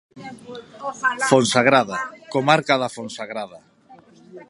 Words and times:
Fonsagrada, 1.31 1.97
comarca 2.33 2.75
da 2.81 2.93
Fonsagrada. 2.95 3.59